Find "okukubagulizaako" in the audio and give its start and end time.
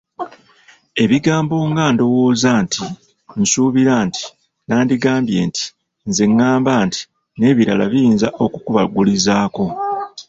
8.43-9.63